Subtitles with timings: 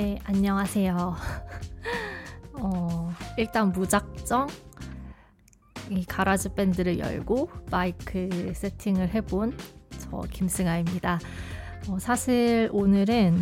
[0.00, 0.94] 네, 안녕하세요.
[2.54, 4.46] 어, 일단 무작정
[5.90, 9.58] 이 가라즈 밴드를 열고 마이크 세팅을 해본
[9.98, 11.18] 저 김승아입니다.
[11.88, 13.40] 어, 사실 오늘은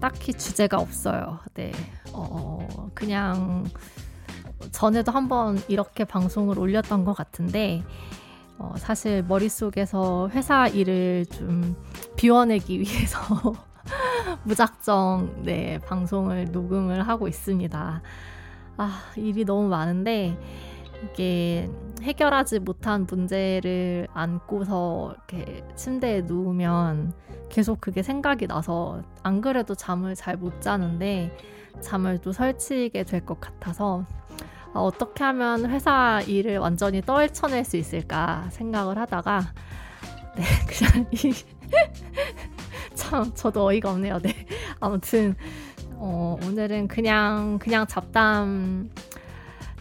[0.00, 1.40] 딱히 주제가 없어요.
[1.54, 1.72] 네,
[2.12, 3.64] 어, 그냥
[4.70, 7.82] 전에도 한번 이렇게 방송을 올렸던 것 같은데
[8.58, 11.74] 어, 사실 머릿속에서 회사 일을 좀
[12.14, 13.73] 비워내기 위해서
[14.44, 18.02] 무작정 네 방송을 녹음을 하고 있습니다.
[18.76, 20.36] 아 일이 너무 많은데
[21.04, 21.70] 이게
[22.02, 27.12] 해결하지 못한 문제를 안고서 이렇게 침대에 누우면
[27.50, 31.36] 계속 그게 생각이 나서 안 그래도 잠을 잘 못 자는데
[31.80, 34.04] 잠을 또 설치게 될 것 같아서
[34.74, 39.40] 아, 어떻게 하면 회사 일을 완전히 떨쳐낼 수 있을까 생각을 하다가
[40.36, 41.32] 네 그냥 이
[42.94, 44.18] 참 저도 어이가 없네요.
[44.20, 44.46] 네.
[44.80, 45.34] 아무튼
[45.96, 48.90] 어, 오늘은 그냥 그냥 잡담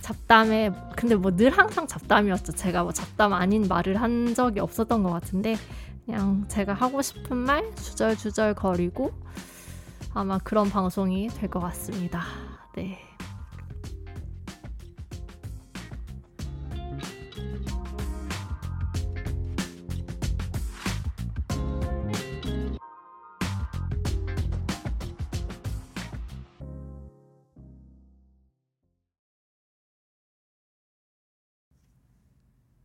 [0.01, 2.53] 잡담에 근데 뭐 늘 항상 잡담이었죠.
[2.53, 5.55] 제가 뭐 잡담 아닌 말을 한 적이 없었던 것 같은데
[6.05, 9.11] 그냥 제가 하고 싶은 말 주절주절 거리고
[10.13, 12.21] 아마 그런 방송이 될 것 같습니다.
[12.75, 12.99] 네.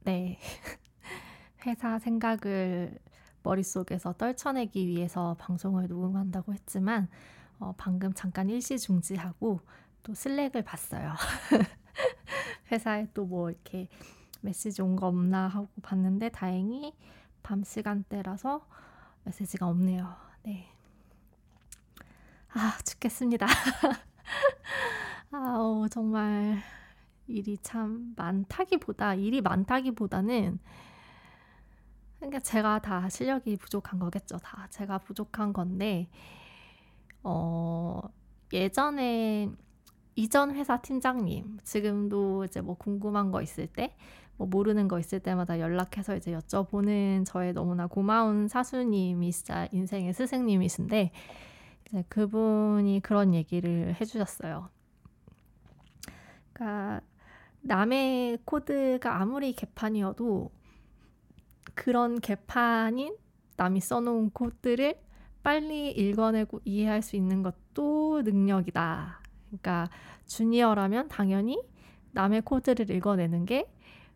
[0.08, 0.38] 네.
[1.66, 2.98] 회사 생각을
[3.42, 7.08] 머릿속에서 떨쳐내기 위해서 방송을 녹음한다고 했지만
[7.58, 9.60] 어, 방금 잠깐 일시 중지하고
[10.02, 11.14] 또 슬랙을 봤어요.
[12.72, 13.88] 회사에 또 뭐 이렇게
[14.40, 16.94] 메시지 온 거 없나 하고 봤는데 다행히
[17.42, 18.66] 밤 시간대라서
[19.24, 20.14] 메시지가 없네요.
[20.44, 20.68] 네.
[22.54, 23.46] 아, 죽겠습니다.
[25.32, 26.62] 아우, 정말
[27.28, 30.58] 일이 참 많다기보다 일이 많다기보다는
[32.18, 34.38] 그러니까 제가 다 실력이 부족한 거겠죠.
[34.38, 36.08] 다 제가 부족한 건데
[37.22, 38.00] 어
[38.52, 39.50] 예전에
[40.16, 43.96] 이전 회사 팀장님 지금도 이제 뭐 궁금한 거 있을 때
[44.38, 51.10] 뭐 모르는 거 있을 때마다 연락해서 이제 여쭤보는 저의 너무나 고마운 사수님이 진짜 인생의 스승님이신데
[51.86, 54.70] 이제 그분이 그런 얘기를 해주셨어요.
[56.52, 57.00] 그러니까
[57.60, 60.50] 남의 코드가 아무리 개판이어도
[61.74, 63.16] 그런 개판인
[63.56, 65.00] 남이 써놓은 코드를
[65.42, 69.22] 빨리 읽어내고 이해할 수 있는 것도 능력이다.
[69.46, 69.88] 그러니까
[70.26, 71.60] 주니어라면 당연히
[72.12, 73.66] 남의 코드를 읽어내는 게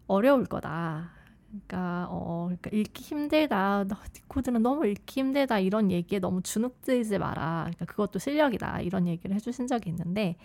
[0.06, 1.10] 어려울 거다.
[1.48, 3.84] 그러니까 어 그러니까 읽기 힘들다.
[4.28, 5.58] 코드는 너무 읽기 힘들다.
[5.58, 7.62] 이런 얘기에 너무 주눅들지 마라.
[7.64, 8.80] 그러니까 그것도 실력이다.
[8.80, 10.36] 이런 얘기를 해주신 적이 있는데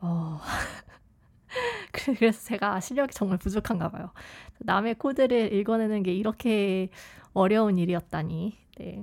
[0.00, 0.40] 어
[1.92, 4.12] 그래서 제가 실력이 정말 부족한가 봐요.
[4.58, 6.90] 남의 코드를 읽어내는 게 이렇게
[7.32, 8.56] 어려운 일이었다니.
[8.78, 9.02] 네.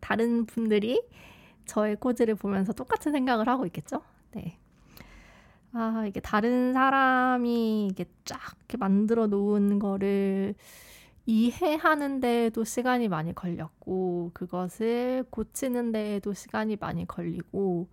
[0.00, 1.02] 다른 분들이
[1.66, 4.02] 저의 코드를 보면서 똑같은 생각을 하고 있겠죠?
[4.32, 4.58] 네.
[5.72, 10.54] 아, 이게 다른 사람이 이게 쫙 이렇게 만들어 놓은 거를
[11.26, 17.88] 이해하는 데에도 시간이 많이 걸렸고, 그것을 고치는 데에도 시간이 많이 걸리고,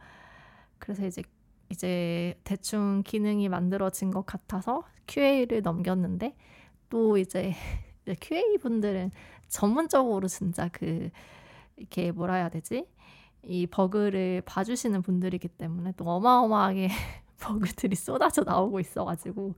[0.80, 1.24] 그래서 이제
[1.72, 6.36] 이제 대충 기능이 만들어진 것 같아서 QA를 넘겼는데
[6.90, 7.54] 또 이제
[8.20, 9.12] QA 분들은
[9.48, 11.10] 전문적으로 진짜 그
[11.78, 12.86] 이렇게 뭐라 해야 되지?
[13.44, 16.90] 이 버그를 봐주시는 분들이기 때문에 또 어마어마하게
[17.40, 19.56] 버그들이 쏟아져 나오고 있어가지고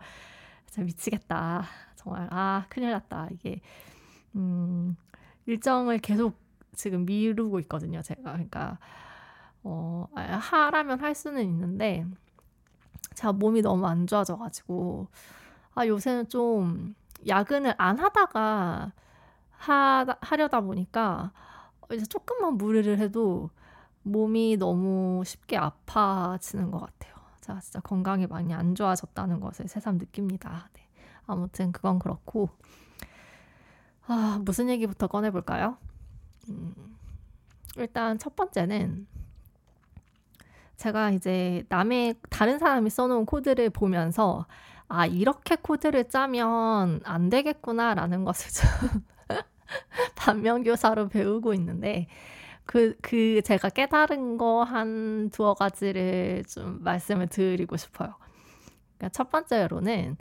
[0.67, 1.65] 진짜 미치겠다.
[1.95, 3.27] 정말 아 큰일 났다.
[3.31, 3.59] 이게
[4.35, 4.95] 음
[5.45, 6.37] 일정을 계속
[6.73, 8.01] 지금 미루고 있거든요.
[8.01, 8.79] 제가 그러니까
[9.63, 12.05] 어, 하라면 할 수는 있는데,
[13.15, 15.07] 제가 몸이 너무 안 좋아져가지고,
[15.75, 16.95] 아, 요새는 좀
[17.27, 18.91] 야근을 안 하다가
[19.51, 21.31] 하, 하려다 보니까,
[21.91, 23.49] 이제 조금만 무리를 해도
[24.03, 27.13] 몸이 너무 쉽게 아파지는 것 같아요.
[27.41, 30.69] 제가 진짜 건강이 많이 안 좋아졌다는 것을 새삼 느낍니다.
[30.73, 30.87] 네.
[31.25, 32.49] 아무튼 그건 그렇고
[34.05, 35.77] 아, 무슨 얘기부터 꺼내볼까요?
[36.49, 36.97] 음,
[37.77, 39.07] 일단 첫 번째는
[40.77, 44.45] 제가 이제 남의 다른 사람이 써놓은 코드를 보면서
[44.87, 49.01] 아 이렇게 코드를 짜면 안 되겠구나라는 것을 좀
[50.15, 52.07] 반면교사로 배우고 있는데
[52.65, 58.15] 그, 그 제가 깨달은 거 한 두어 가지를 좀 말씀을 드리고 싶어요.
[58.97, 60.17] 그러니까 첫 번째로는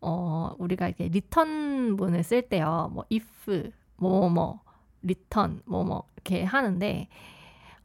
[0.00, 2.90] 어, 우리가 이렇게 return 문을 쓸 때요.
[2.92, 4.60] 뭐 if 뭐뭐 뭐,
[5.04, 7.08] return 뭐뭐 이렇게 하는데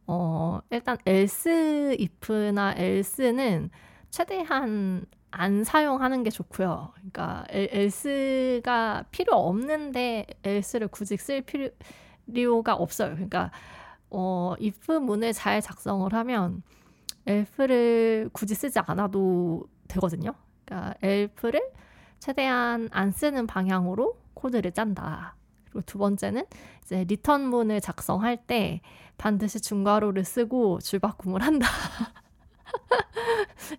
[0.07, 3.69] 어, 일단 else if나 else는
[4.09, 6.91] 최대한 안 사용하는 게 좋고요.
[6.95, 11.69] 그러니까 else가 필요 없는데 else를 굳이 쓸 필요
[12.31, 13.13] 필요가 없어요.
[13.15, 13.51] 그러니까
[14.09, 16.61] 어, if 문을 잘 작성을 하면
[17.25, 20.33] else를 굳이 쓰지 않아도 되거든요.
[20.65, 21.61] 그러니까 else를
[22.19, 25.35] 최대한 안 쓰는 방향으로 코드를 짠다.
[25.65, 26.45] 그리고 두 번째는
[26.83, 28.81] 이제 return 문을 작성할 때
[29.17, 31.67] 반드시 중괄호를 쓰고 줄바꿈을 한다.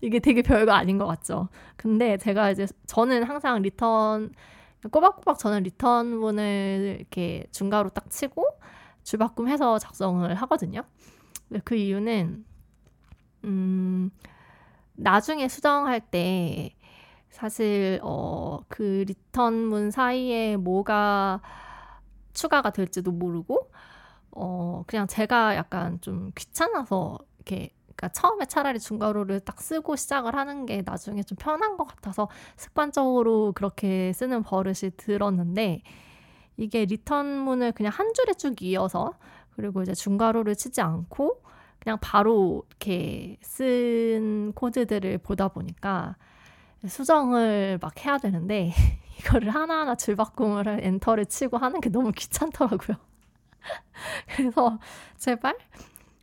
[0.01, 1.49] 이게 되게 별거 아닌 것 같죠.
[1.77, 4.33] 근데 제가 이제 저는 항상 return
[4.91, 8.47] 꼬박꼬박 저는 return문을 이렇게 중괄호 딱 치고
[9.03, 10.83] 줄바꿈해서 작성을 하거든요.
[11.65, 12.45] 그 이유는
[13.45, 14.11] 음
[14.95, 16.75] 나중에 수정할 때
[17.31, 21.41] 사실 어 그 리턴문 사이에 뭐가
[22.33, 23.71] 추가가 될지도 모르고
[24.37, 30.67] 어 그냥 제가 약간 좀 귀찮아서 이렇게 그러니까 처음에 차라리 중괄호를 딱 쓰고 시작을 하는
[30.67, 35.83] 게 나중에 좀 편한 것 같아서 습관적으로 그렇게 쓰는 버릇이 들었는데
[36.57, 39.15] 이게 return문을 그냥 한 줄에 쭉 이어서
[39.57, 41.43] 그리고 이제 중괄호를 치지 않고
[41.79, 46.17] 그냥 바로 이렇게 쓴 코드들을 보다 보니까
[46.87, 48.73] 수정을 막 해야 되는데
[49.21, 52.97] 이거를 하나하나 줄바꿈을 enter를 치고 하는 게 너무 귀찮더라고요.
[54.37, 54.79] 그래서
[55.17, 55.57] 제발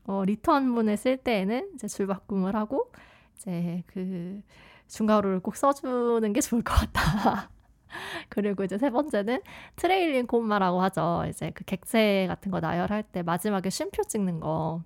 [0.05, 2.91] 어, return문을 쓸 때에는 이제 줄 바꿈을 하고
[3.35, 4.41] 이제 그
[4.88, 7.49] 중괄호를 꼭 써주는 게 좋을 것 같다.
[8.29, 9.41] 그리고 이제 세 번째는
[9.75, 11.25] trailing comma라고 하죠.
[11.29, 14.81] 이제 그 객체 같은 거 나열할 때 마지막에 쉼표 찍는 거.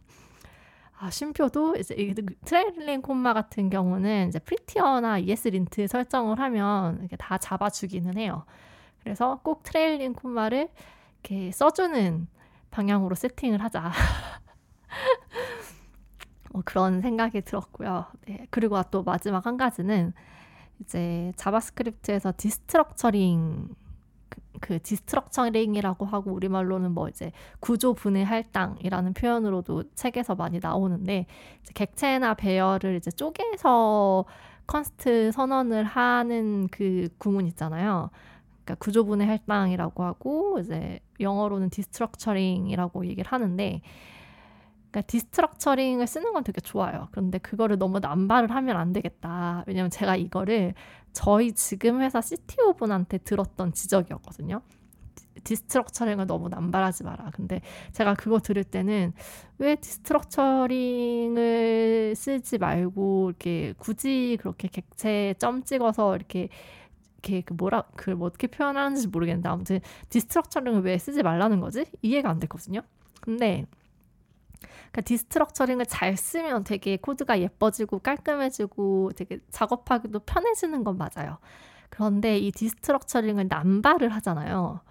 [0.97, 1.95] 아, 쉼표도 이제
[2.45, 8.45] trailing comma 같은 경우는 이제 Prettier나 ESLint 설정을 하면 이렇게 다 잡아주기는 해요.
[9.03, 10.69] 그래서 꼭 trailing comma를
[11.23, 12.27] 이렇게 써주는
[12.75, 13.89] 방향으로 세팅을 하자.
[16.51, 18.05] 뭐 그런 생각이 들었고요.
[18.27, 18.47] 네.
[18.49, 20.11] 그리고 또 마지막 한 가지는
[20.81, 23.69] 이제 자바스크립트에서 destructuring
[24.27, 27.31] 그, 그 destructuring이라고 하고 우리말로는 뭐 이제
[27.61, 31.27] 구조 분해 할당이라는 표현으로도 책에서 많이 나오는데
[31.73, 34.25] 객체나 배열을 이제 쪼개서
[34.67, 38.09] const 선언을 하는 그 구문 있잖아요.
[38.65, 43.81] 그러니까 구조 분해 할당이라고 하고 이제 영어로는 destructuring이라고 얘기를 하는데
[44.91, 47.07] 그러니까 destructuring을 쓰는 건 되게 좋아요.
[47.11, 49.63] 그런데 그거를 너무 남발을 하면 안 되겠다.
[49.67, 50.73] 왜냐면 제가 이거를
[51.13, 54.61] 저희 지금 회사 CTO 분한테 들었던 지적이었거든요.
[55.43, 57.29] destructuring을 너무 남발하지 마라.
[57.33, 57.61] 근데
[57.91, 59.13] 제가 그거 들을 때는
[59.59, 66.49] 왜 destructuring을 쓰지 말고 이렇게 굳이 그렇게 객체 점 찍어서 이렇게
[67.25, 69.79] 이렇게 그 뭐라 그걸 뭐 어떻게 표현하는지 모르겠는데 아무튼
[70.09, 71.85] destructuring을 왜 쓰지 말라는 거지?
[72.01, 72.81] 이해가 안 됐거든요.
[73.19, 73.65] 근데
[74.61, 81.39] 그러니까 destructuring을 잘 쓰면 되게 코드가 예뻐지고 깔끔해지고 되게 작업하기도 편해지는 건 맞아요.
[81.89, 84.81] 그런데 이 destructuring을 남발을 하잖아요.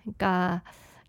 [0.00, 0.62] 그러니까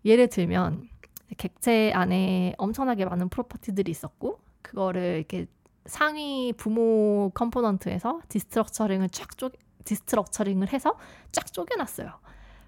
[0.04, 0.88] 예를 들면
[1.36, 5.46] 객체 안에 엄청나게 많은 property들이 있었고 그거를 이렇게
[5.86, 9.50] 상위 부모 component에서 destructuring을 쫙 쪼,
[9.88, 10.96] destructuring을 해서
[11.32, 12.12] 쫙 쪼개놨어요.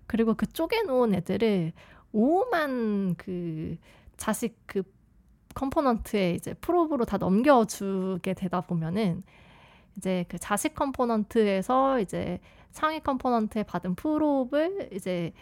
[0.06, 1.72] 그리고 그 쪼개놓은 애들을
[2.12, 3.76] 오만 그
[4.16, 4.82] 자식 그
[5.54, 9.22] component에 이제 prop으로 다 넘겨주게 되다 보면은
[9.96, 15.32] 이제 그 자식 component에서 이제 상위 component에 받은 prop을 이제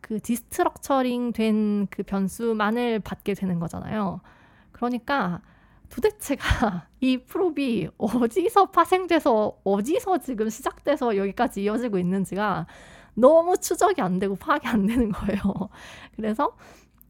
[0.00, 4.20] 그 destructuring 된 그 변수만을 받게 되는 거잖아요.
[4.72, 5.40] 그러니까
[5.90, 12.66] 도대체가 이 prop이 어디서 파생돼서 어디서 지금 시작돼서 여기까지 이어지고 있는지가
[13.14, 15.40] 너무 추적이 안 되고 파악이 안 되는 거예요.
[16.16, 16.56] 그래서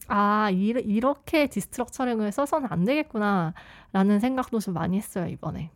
[0.07, 5.71] 아, 이, 이렇게 destructuring을 써서는 안 되겠구나라는 생각도 좀 많이 했어요, 이번에.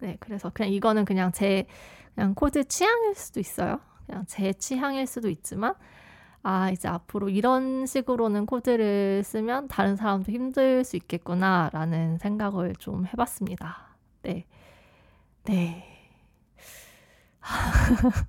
[0.00, 1.66] 네, 그래서 그냥 이거는 그냥 제
[2.14, 3.80] 그냥 코드 취향일 수도 있어요.
[4.06, 5.74] 그냥 제 취향일 수도 있지만
[6.42, 13.96] 아, 이제 앞으로 이런 식으로는 코드를 쓰면 다른 사람도 힘들 수 있겠구나라는 생각을 좀 해봤습니다.
[14.22, 14.46] 네.
[15.44, 15.84] 네.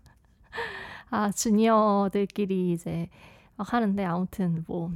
[1.10, 3.10] 아, 주니어들끼리 이제
[3.56, 4.92] 막 하는데 아무튼 뭐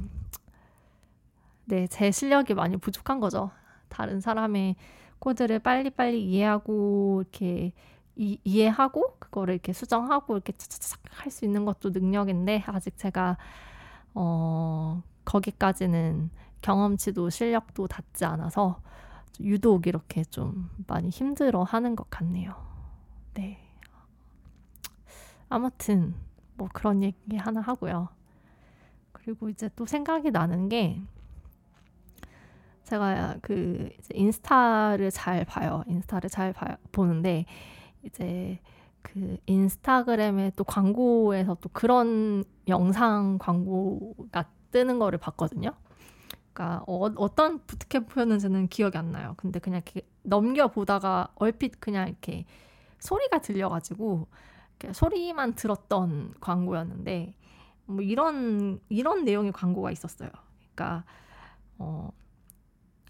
[1.66, 3.50] 네, 제 실력이 많이 부족한 거죠.
[3.88, 4.76] 다른 사람의
[5.18, 7.72] 코드를 빨리빨리 이해하고 이렇게
[8.16, 13.36] 이, 이해하고 그거를 이렇게 수정하고 이렇게 차차차차 할 수 있는 것도 능력인데 아직 제가
[14.14, 16.30] 어 거기까지는
[16.62, 18.80] 경험치도 실력도 닿지 않아서
[19.40, 22.54] 유독 이렇게 좀 많이 힘들어 하는 것 같네요.
[23.34, 23.58] 네.
[25.48, 26.14] 아무튼
[26.56, 28.08] 뭐 그런 얘기 하나 하고요.
[29.12, 31.00] 그리고 이제 또 생각이 나는 게
[32.84, 35.82] 제가 그 인스타를 잘 봐요.
[35.86, 37.46] 인스타를 잘 봐, 보는데
[38.04, 38.60] 이제
[39.02, 45.72] 그 인스타그램에 또 광고에서 또 그런 영상 광고가 뜨는 거를 봤거든요.
[46.52, 49.34] 그러니까 어, 떤 부트캠프였는지는 기억이 안 나요.
[49.36, 49.82] 근데 그냥
[50.22, 52.46] 넘겨 보다가 얼핏 그냥 이렇게
[53.00, 54.26] 소리가 들려가지고
[54.92, 57.34] 소리만 들었던 광고였는데
[57.86, 60.30] 뭐 이런 이런 내용의 광고가 있었어요.
[60.74, 61.04] 그러니까
[61.78, 62.10] 어,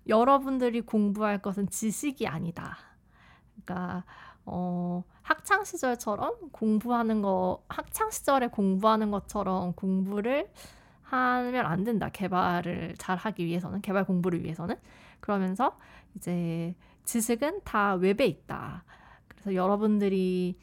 [0.09, 2.77] 여러분들이 공부할 것은 지식이 아니다.
[3.65, 4.05] 그러니까
[4.47, 10.51] 어, 학창 시절처럼 공부하는 거 학창 시절에 공부하는 것처럼 공부를
[11.03, 12.09] 하면 안 된다.
[12.11, 14.77] 개발을 잘 하기 위해서는 개발 공부를 위해서는
[15.21, 15.79] 그러면서
[16.17, 16.75] 이제
[17.05, 18.85] 지식은 다 웹에 있다.
[19.29, 20.59] 그래서 여러분들이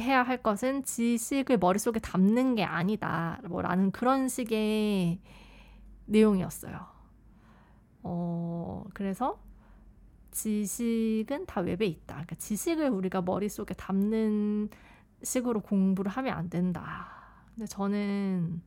[0.00, 3.40] 해야 할 것은 지식을 머릿속에 담는 게 아니다.
[3.48, 5.20] 뭐라는 그런 식의
[6.06, 6.78] 내용이었어요.
[8.02, 9.38] 어, 그래서
[10.36, 12.14] 지식은 다 웹에 있다.
[12.16, 14.68] 그러니까 지식을 우리가 머릿속에 담는
[15.22, 17.08] 식으로 공부를 하면 안 된다.
[17.54, 18.62] 근데 저는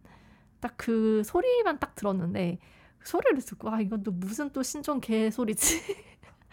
[0.62, 2.60] 딱 그 소리만 딱 들었는데
[3.00, 5.82] 그 소리를 듣고 아 이건 또 무슨 또 신종 개 소리지?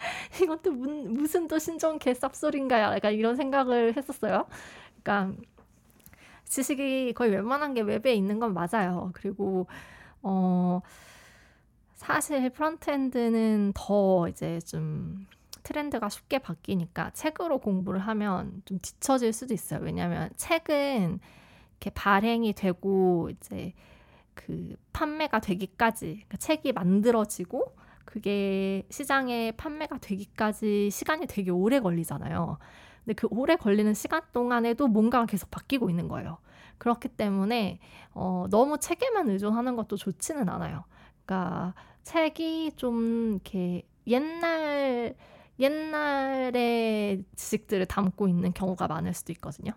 [0.42, 4.46] 이건 또 문, 무슨 또 신종 개 쌉소리인가 약간 이런 생각을 했었어요.
[5.02, 5.37] 그러니까
[6.44, 9.11] 지식이 거의 웬만한 게 웹에 있는 건 맞아요.
[9.14, 9.66] 그리고
[10.23, 10.80] 어
[11.96, 15.26] 사실 frontend는 더 이제 좀
[15.62, 19.80] 트렌드가 쉽게 바뀌니까 책으로 공부를 하면 좀 뒤처질 수도 있어요.
[19.82, 21.18] 왜냐하면 책은
[21.70, 23.72] 이렇게 발행이 되고 이제
[24.34, 27.74] 그 판매가 되기까지 그러니까 책이 만들어지고
[28.04, 32.58] 그게 시장에 판매가 되기까지 시간이 되게 오래 걸리잖아요.
[33.04, 36.38] 근데 그 오래 걸리는 시간 동안에도 뭔가가 계속 바뀌고 있는 거예요.
[36.76, 37.78] 그렇기 때문에
[38.12, 40.84] 어, 너무 책에만 의존하는 것도 좋지는 않아요.
[41.26, 45.14] 그러니까 책이 좀 이렇게 옛날
[45.59, 49.73] 옛날의 지식들을 담고 있는 경우가 많을 수도 있거든요.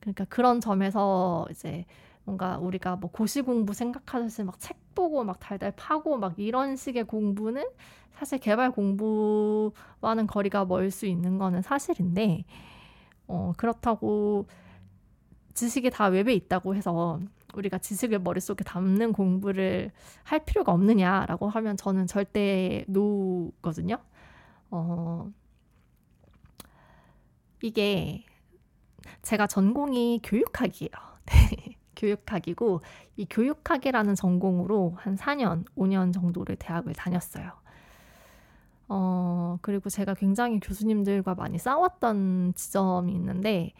[0.00, 1.84] 그러니까 그런 점에서 이제
[2.24, 7.04] 뭔가 우리가 뭐 고시 공부 생각하듯이 막 책 보고 막 달달 파고 막 이런 식의
[7.04, 7.64] 공부는
[8.12, 12.44] 사실 개발 공부와는 거리가 멀 수 있는 거는 사실인데
[13.28, 14.46] 어 그렇다고
[15.54, 17.20] 지식이 다 웹에 있다고 해서
[17.52, 19.90] 우리가 지식을 머릿속에 담는 공부를
[20.22, 23.98] 할 필요가 없느냐라고 하면 저는 절대 노거든요.
[24.70, 25.30] 어,
[27.62, 28.24] 이게
[29.22, 30.90] 제가 전공이 교육학이에요.
[31.26, 32.80] 네, 교육학이고
[33.16, 37.52] 이 교육학이라는 전공으로 한 4년, 5년 정도를 대학을 다녔어요.
[38.88, 43.72] 어, 그리고 제가 굉장히 교수님들과 많이 싸웠던 지점이 있는데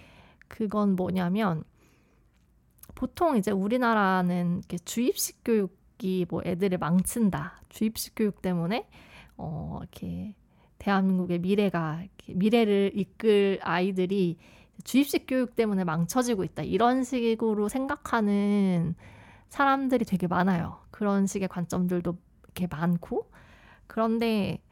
[0.49, 1.65] 그건 뭐냐면
[3.03, 7.61] 보통 이제 우리나라는 이렇게 주입식 교육이 뭐 애들을 망친다.
[7.69, 8.89] 주입식 교육 때문에
[9.37, 10.37] 어 이렇게
[10.79, 14.39] 대한민국의 미래가 이렇게 미래를 이끌 아이들이
[14.85, 16.63] 주입식 교육 때문에 망쳐지고 있다.
[16.63, 18.95] 이런 식으로 생각하는
[19.49, 20.79] 사람들이 되게 많아요.
[20.93, 23.29] 그런 식의 관점들도 이렇게 많고
[23.89, 24.63] 그런데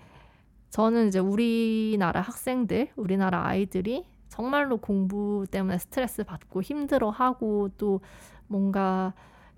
[0.69, 8.01] 저는 이제 우리나라 학생들, 우리나라 아이들이 정말로 공부 때문에 스트레스 받고 힘들어 하고 또
[8.49, 9.15] 뭔가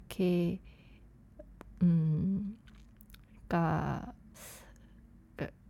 [0.08, 0.60] 이렇게
[1.82, 2.56] 음
[3.48, 4.12] 그러니까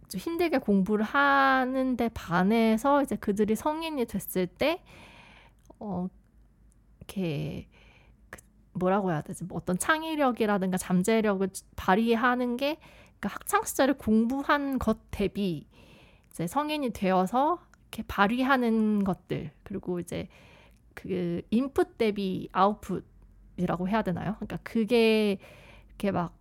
[0.08, 4.82] 좀 힘들게 공부를 하는데 반해서 이제 그들이 성인이 됐을 때
[5.80, 6.08] 어
[7.00, 7.68] 이렇게
[8.30, 8.40] 그
[8.74, 9.44] 뭐라고 해야 되지?
[9.44, 12.78] 뭐 어떤 창의력이라든가 잠재력을 발휘하는 게
[13.20, 15.68] 그러니까 학창 시절에 공부한 것 대비
[16.32, 17.60] 이제 성인이 되어서
[17.92, 20.28] 이렇게 발휘하는 것들 그리고 이제
[20.94, 24.34] 그 인풋 대비 아웃풋이라고 해야 되나요?
[24.36, 25.38] 그러니까 그게
[25.88, 26.34] 이렇게 막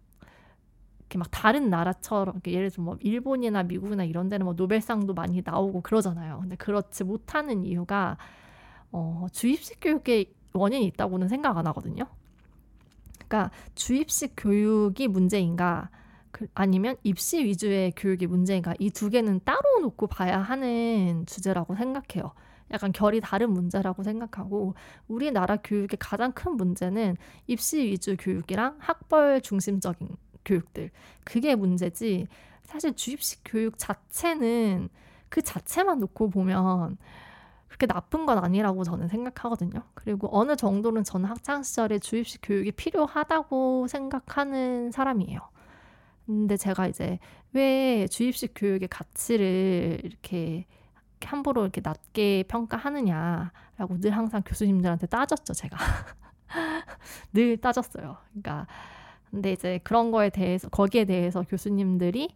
[1.00, 5.81] 이렇게 막 다른 나라처럼 예를 들어 뭐 일본이나 미국이나 이런 데는 뭐 노벨상도 많이 나오고
[5.81, 6.39] 그러잖아요.
[6.39, 8.17] 근데 그렇지 못하는 이유가
[8.93, 12.05] 어, 주입식 교육에 원인이 있다고는 생각 안 하거든요.
[13.15, 15.89] 그러니까 주입식 교육이 문제인가
[16.31, 22.33] 그, 아니면 입시 위주의 교육이 문제인가 이 두 개는 따로 놓고 봐야 하는 주제라고 생각해요.
[22.71, 24.75] 약간 결이 다른 문제라고 생각하고
[25.07, 30.07] 우리나라 교육의 가장 큰 문제는 입시 위주 교육이랑 학벌 중심적인
[30.45, 30.89] 교육들
[31.25, 32.27] 그게 문제지
[32.63, 34.89] 사실 주입식 교육 자체는
[35.29, 36.97] 그 자체만 놓고 보면
[37.67, 39.81] 그렇게 나쁜 건 아니라고 저는 생각하거든요.
[39.93, 45.39] 그리고 어느 정도는 저는 학창 시절에 주입식 교육이 필요하다고 생각하는 사람이에요.
[46.31, 47.19] 근데 제가 이제
[47.51, 50.65] 왜 주입식 교육의 가치를 이렇게
[51.23, 55.77] 함부로 이렇게 낮게 평가하느냐라고 늘 항상 교수님들한테 따졌죠, 제가.
[57.33, 58.17] 늘 따졌어요.
[58.29, 58.67] 그러니까
[59.29, 62.29] 근데 이제 그런 거에 대해서 거기에 대해서 교수님들이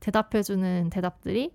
[0.00, 1.54] 대답해 주는 대답들이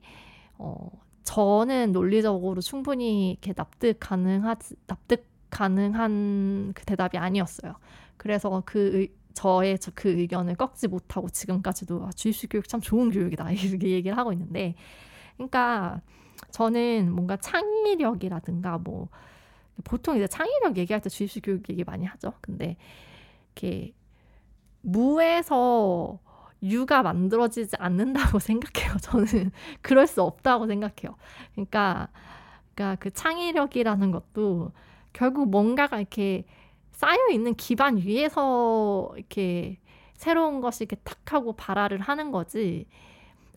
[0.58, 0.90] 어
[1.24, 4.56] 저는 논리적으로 충분히 이렇게 납득 가능하
[4.88, 7.76] 납득 가능한 그 대답이 아니었어요.
[8.18, 13.52] 그래서 그 의, 저의 그 의견을 꺾지 못하고 지금까지도 아, 주입식 교육 참 좋은 교육이다
[13.52, 14.76] 이렇게 얘기를 하고 있는데,
[15.38, 16.02] 그러니까
[16.52, 19.10] 저는 뭔가 창의력이라든가 뭐
[19.84, 22.34] 보통 이제 창의력 얘기할 때 주입식 교육 얘기 많이 하죠.
[22.42, 22.78] 근데
[23.56, 23.94] 이렇게
[24.82, 26.20] 무에서
[26.64, 28.98] 유가 만들어지지 않는다고 생각해요.
[29.02, 31.16] 저는 그럴 수 없다고 생각해요.
[31.54, 32.10] 그러니까,
[32.76, 34.72] 그러니까 그 창의력이라는 것도
[35.14, 36.46] 결국 뭔가가 이렇게
[37.00, 39.80] 쌓여 있는 기반 위에서 이렇게
[40.16, 42.88] 새로운 것이 이렇게 탁 하고 발화를 하는 거지.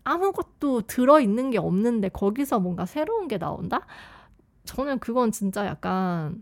[0.04, 3.84] 아무것도 들어 있는 게 없는데 거기서 뭔가 새로운 게 나온다?
[4.64, 6.40] 저는 그건 진짜 약간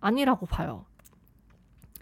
[0.00, 0.86] 아니라고 봐요.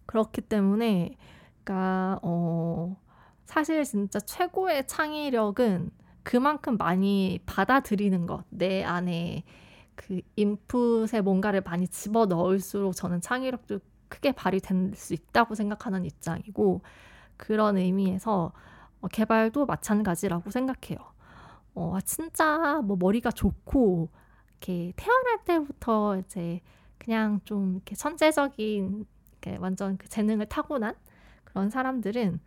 [0.07, 1.17] 그렇기 때문에
[1.65, 2.97] 그러니까 어
[3.45, 5.91] 사실 진짜 최고의 창의력은
[6.23, 9.43] 그만큼 많이 받아들이는 것, 내 안에
[9.97, 16.83] 그 인풋에 뭔가를 많이 집어 넣을수록 저는 창의력도 크게 발휘될 수 있다고 생각하는 입장이고
[17.37, 18.53] 그런 의미에서
[19.01, 20.99] 어, 개발도 마찬가지라고 생각해요.
[21.75, 24.09] 어, 아, 진짜 뭐 머리가 좋고
[24.51, 26.61] 이렇게 태어날 때부터 이제
[26.99, 30.95] 그냥 좀 이렇게 천재적인 이렇게 완전 그 재능을 타고난
[31.45, 32.41] 그런 사람들은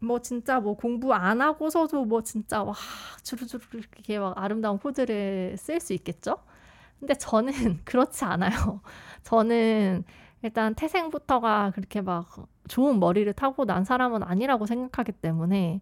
[0.00, 2.74] 뭐 진짜 뭐 공부 안 하고서도 뭐 진짜 와
[3.22, 6.38] 주르주르 이렇게 막 아름다운 코드를 쓸 수 있겠죠?
[7.04, 7.52] 근데 저는
[7.84, 8.80] 그렇지 않아요.
[9.22, 10.04] 저는
[10.42, 15.80] 일단 태생부터가 그렇게 막 좋은 머리를 타고 난 사람은 아니라고 생각하기 때문에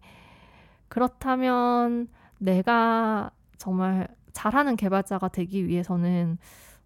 [0.89, 2.09] 그렇다면
[2.39, 6.37] 내가 정말 잘하는 개발자가 되기 위해서는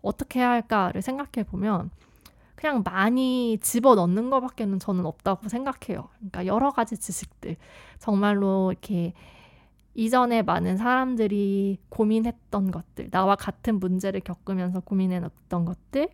[0.04, 1.90] 어떻게 해야 할까를 생각해 보면
[2.56, 6.10] 그냥 많이 집어 넣는 것밖에는 저는 없다고 생각해요.
[6.18, 7.56] 그러니까 여러 가지 지식들.
[7.98, 9.14] 정말로 이렇게
[9.98, 16.10] 이전에 많은 사람들이 고민했던 것들, 나와 같은 문제를 겪으면서 고민해놨던 것들,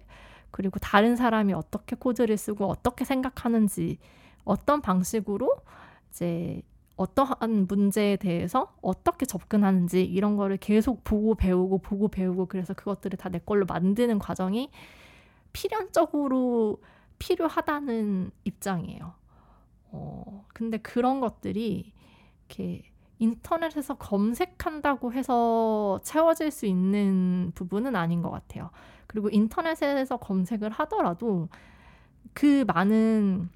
[0.51, 3.99] 그리고 다른 사람이 어떻게 코드를 쓰고 어떻게 생각하는지,
[4.45, 5.51] 어떤 방식으로
[6.11, 6.61] 이제
[6.95, 13.29] 어떠한 문제에 대해서 어떻게 접근하는지 이런 거를 계속 보고 배우고 보고 배우고 그래서 그것들을 다
[13.29, 14.69] 내 걸로 만드는 과정이
[15.53, 16.81] 필연적으로
[17.19, 19.13] 필요하다는 입장이에요.
[19.91, 21.93] 어, 근데 그런 것들이
[22.49, 22.83] 이렇게
[23.19, 28.69] 인터넷에서 검색한다고 해서 채워질 수 있는 부분은 아닌 것 같아요.
[29.07, 31.47] 그리고 인터넷에서 검색을 하더라도
[32.33, 33.49] 그 많은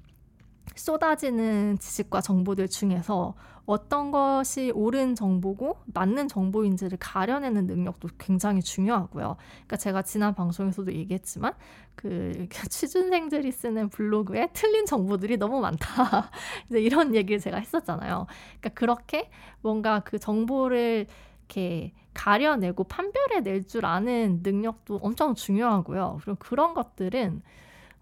[0.74, 3.34] 쏟아지는 지식과 정보들 중에서
[3.68, 9.36] 어떤 것이 옳은 정보고 맞는 정보인지를 가려내는 능력도 굉장히 중요하고요.
[9.38, 11.52] 그러니까 제가 지난 방송에서도 얘기했지만
[11.94, 16.30] 그 취준생들이 쓰는 블로그에 틀린 정보들이 너무 많다.
[16.70, 18.26] 이제 이런 얘기를 제가 했었잖아요.
[18.58, 21.06] 그러니까 그렇게 뭔가 그 정보를
[21.40, 26.20] 이렇게 가려내고 판별해낼 줄 아는 능력도 엄청 중요하고요.
[26.22, 27.42] 그리고 그런 것들은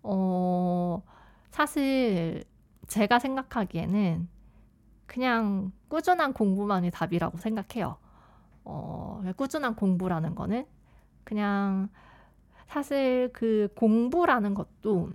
[0.05, 1.03] 어
[1.51, 2.45] 사실
[2.87, 4.29] 제가 생각하기에는
[5.07, 7.97] 그냥 꾸준한 공부만이 답이라고 생각해요.
[8.65, 10.67] 어, 꾸준한 공부라는 거는
[11.25, 11.89] 그냥
[12.69, 15.11] 사실 그 공부라는 것도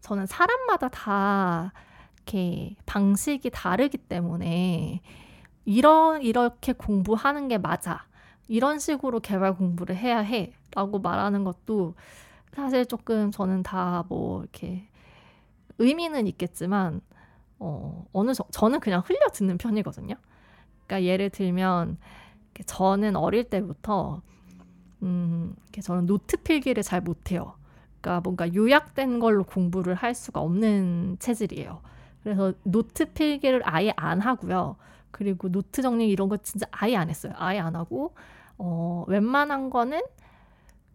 [0.00, 1.72] 저는 사람마다 다
[2.16, 5.00] 이렇게 방식이 다르기 때문에
[5.64, 8.06] 이런 이렇게 공부하는 게 맞아.
[8.48, 10.52] 이런 식으로 개발 공부를 해야 해.
[10.72, 11.94] 라고 말하는 것도
[12.54, 14.88] 사실 조금 저는 다 뭐 이렇게
[15.80, 17.02] 의미는 있겠지만
[17.58, 20.14] 어, 어느 정 저는 그냥 흘려 듣는 편이거든요.
[20.86, 21.98] 그러니까 예를 들면
[22.66, 24.22] 저는 어릴 때부터
[25.02, 27.54] 음, 저는 노트 필기를 잘 못해요.
[28.00, 31.82] 그러니까 뭔가 요약된 걸로 공부를 할 수가 없는 체질이에요.
[32.22, 34.76] 그래서 노트 필기를 아예 안 하고요.
[35.10, 37.32] 그리고 노트 정리 이런 거 진짜 아예 안 했어요.
[37.36, 38.14] 아예 안 하고
[38.58, 40.02] 어, 웬만한 거는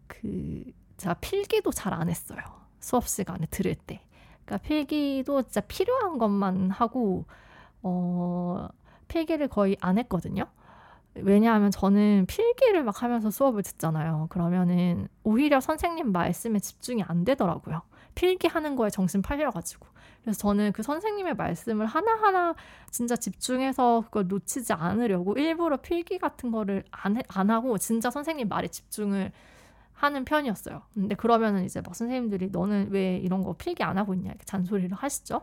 [0.06, 0.64] 그
[0.96, 2.40] 제가 필기도 잘 안 했어요.
[2.80, 4.02] 수업 시간에 들을 때.
[4.46, 7.26] 그러니까 필기도 진짜 필요한 것만 하고
[7.82, 8.68] 어
[9.08, 10.46] 필기를 거의 안 했거든요.
[11.14, 14.26] 왜냐하면 저는 필기를 막 하면서 수업을 듣잖아요.
[14.30, 17.82] 그러면은 오히려 선생님 말씀에 집중이 안 되더라고요.
[18.14, 19.86] 필기하는 거에 정신 팔려가지고.
[20.22, 22.54] 그래서 저는 그 선생님의 말씀을 하나하나
[22.90, 28.48] 진짜 집중해서 그걸 놓치지 않으려고 일부러 필기 같은 거를 안, 해, 안 하고 진짜 선생님
[28.48, 29.32] 말에 집중을
[29.96, 30.82] 하는 편이었어요.
[30.94, 34.94] 근데 그러면은 이제 막 선생님들이 너는 왜 이런 거 필기 안 하고 있냐 이렇게 잔소리를
[34.94, 35.42] 하시죠.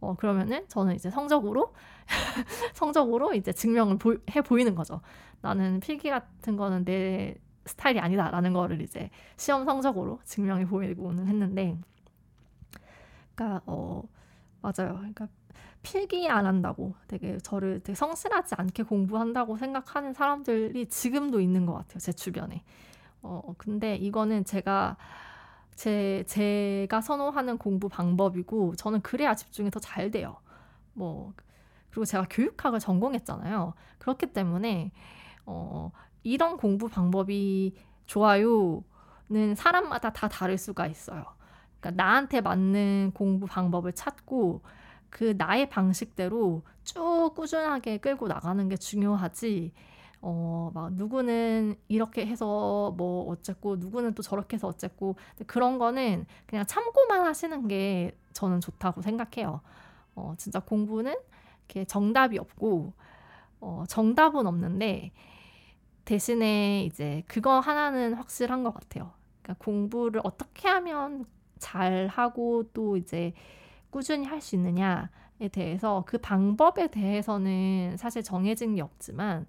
[0.00, 1.74] 어, 그러면은 저는 이제 성적으로,
[2.74, 5.00] 성적으로 이제 증명을 보, 해 보이는 거죠.
[5.40, 7.34] 나는 필기 같은 거는 내
[7.66, 11.76] 스타일이 아니다라는 거를 이제 시험 성적으로 증명해 보이고는 했는데,
[13.34, 14.04] 그러니까, 어,
[14.62, 14.94] 맞아요.
[14.94, 15.28] 그러니까
[15.82, 21.98] 필기 안 한다고 되게 저를 되게 성실하지 않게 공부한다고 생각하는 사람들이 지금도 있는 것 같아요.
[21.98, 22.62] 제 주변에.
[23.46, 24.96] 어, 근데 이거는 제가
[25.76, 30.36] 제, 제가 선호하는 공부 방법이고, 저는 그래야 집중이 더 잘 돼요.
[30.94, 31.32] 뭐,
[31.90, 33.74] 그리고 제가 교육학을 전공했잖아요.
[33.98, 34.92] 그렇기 때문에,
[35.46, 35.92] 어,
[36.24, 41.24] 이런 공부 방법이 좋아요는 사람마다 다 다를 수가 있어요.
[41.80, 44.62] 그러니까 나한테 맞는 공부 방법을 찾고,
[45.10, 49.72] 그 나의 방식대로 쭉 꾸준하게 끌고 나가는 게 중요하지,
[50.20, 56.66] 어, 막 누구는 이렇게 해서 뭐 어쨌고 누구는 또 저렇게 해서 어쨌고 그런 거는 그냥
[56.66, 59.60] 참고만 하시는 게 저는 좋다고 생각해요.
[60.16, 61.14] 어, 진짜 공부는
[61.68, 62.92] 이렇게 정답이 없고
[63.60, 65.12] 어, 정답은 없는데
[66.04, 69.12] 대신에 이제 그거 하나는 확실한 것 같아요.
[69.42, 71.26] 그러니까 공부를 어떻게 하면
[71.58, 73.32] 잘 하고 또 이제
[73.90, 79.46] 꾸준히 할 수 있느냐에 대해서 그 방법에 대해서는 사실 정해진 게 없지만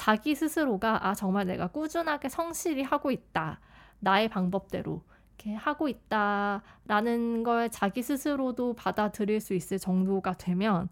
[0.00, 3.60] 자기 스스로가 아 정말 내가 꾸준하게 성실히 하고 있다
[3.98, 5.02] 나의 방법대로
[5.36, 10.88] 이렇게 하고 있다라는 걸 자기 스스로도 받아들일 수 있을 정도가 되면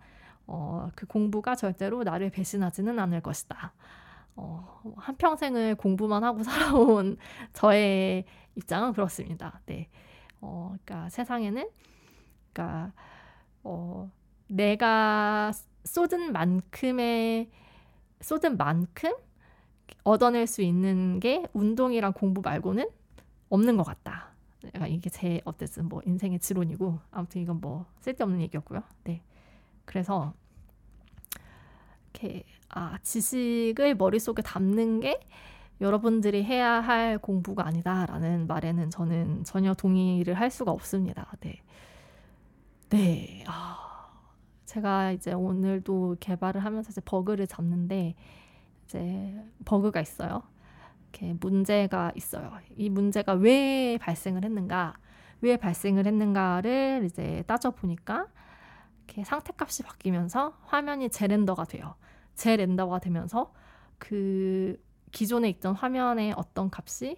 [0.46, 3.72] 어, 그 공부가 절대로 나를 배신하지는 않을 것이다.
[4.36, 7.16] 어, 한 평생을 공부만 하고 살아온
[7.54, 9.62] 저의 입장은 그렇습니다.
[9.64, 9.88] 네.
[10.42, 11.68] 어, 그러니까 세상에는,
[12.52, 12.92] 그러니까,
[13.62, 14.10] 어,
[14.46, 15.52] 내가
[15.84, 17.50] 쏟은 만큼의
[18.20, 19.12] 쏟은 만큼
[20.04, 22.88] 얻어낼 수 있는 게 운동이랑 공부 말고는
[23.48, 24.32] 없는 것 같다.
[24.88, 28.82] 이게 제 어쨌든 뭐 인생의 지론이고 아무튼 이건 뭐 쓸데없는 얘기였고요.
[29.04, 29.22] 네.
[29.84, 30.34] 그래서
[32.12, 35.20] 이렇게 아 지식을 머릿속에 담는 게
[35.80, 41.32] 여러분들이 해야 할 공부가 아니다라는 말에는 저는 전혀 동의를 할 수가 없습니다.
[41.40, 41.62] 네.
[42.90, 43.44] 네.
[43.46, 43.87] 아.
[44.68, 48.14] 제가 이제 오늘도 개발을 하면서 이제 버그를 잡는데
[48.84, 50.42] 이제 버그가 있어요.
[51.04, 52.52] 이렇게 문제가 있어요.
[52.76, 54.92] 이 문제가 왜 발생을 했는가,
[55.40, 58.26] 왜 발생을 했는가를 이제 따져 보니까
[59.06, 61.94] 이렇게 상태값이 바뀌면서 화면이 재렌더가 돼요.
[62.34, 63.54] 재렌더가 되면서
[63.96, 64.78] 그
[65.12, 67.16] 기존에 있던 화면의 어떤 값이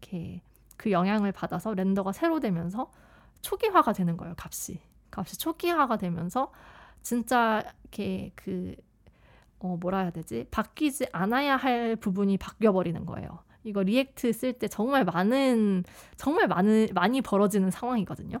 [0.00, 0.42] 이렇게
[0.76, 2.90] 그 영향을 받아서 렌더가 새로 되면서
[3.40, 4.34] 초기화가 되는 거예요.
[4.36, 4.80] 값이
[5.12, 6.50] 값이 초기화가 되면서
[7.08, 8.76] 진짜 이렇게 그
[9.60, 10.46] 어, 뭐라 해야 되지?
[10.50, 13.38] 바뀌지 않아야 할 부분이 바뀌어 버리는 거예요.
[13.64, 15.84] 이거 React 쓸 때 정말 많은
[16.18, 18.40] 정말 많은 많이 벌어지는 상황이거든요.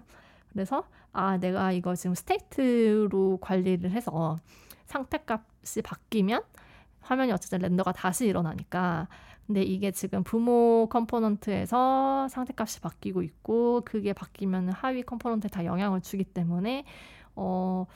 [0.52, 4.36] 그래서 아 내가 이거 지금 state로 관리를 해서
[4.84, 6.42] 상태값이 바뀌면
[7.00, 9.08] 화면이 어쨌든 render가 다시 일어나니까
[9.46, 16.24] 근데 이게 지금 부모 component에서 상태값이 바뀌고 있고 그게 바뀌면 하위 component에 다 영향을 주기
[16.24, 16.84] 때문에
[17.34, 17.86] 어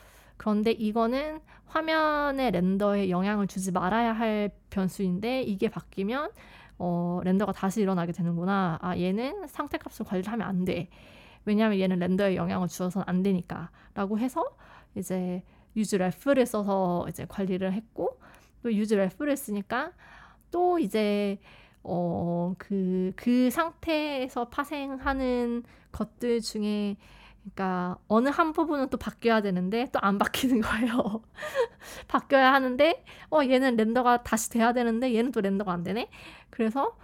[0.43, 6.31] 그런데 이거는 화면의 render에 영향을 주지 말아야 할 변수인데 이게 바뀌면
[6.79, 8.77] 어, 렌더가 다시 일어나게 되는구나.
[8.81, 10.89] 아, 얘는 상태 값을 관리하면 안 돼.
[11.45, 13.69] 왜냐하면 얘는 렌더에 영향을 주어서는 안 되니까.
[13.93, 14.43] 라고 해서
[14.95, 15.43] 이제
[15.77, 18.19] 유즈 레프를 써서 이제 관리를 했고
[18.63, 19.93] 또 유즈 레프를 쓰니까
[20.51, 21.39] 또 이제
[21.83, 26.97] 어, 그, 그 상태에서 파생하는 것들 중에
[27.43, 31.21] 그러니까 어느 한 부분은 또 바뀌어야 되는데 또 안 바뀌는 거예요.
[32.07, 36.09] 바뀌어야 하는데 어 얘는 render가 다시 돼야 되는데 얘는 또 render가 안 되네.
[36.49, 36.97] 그래서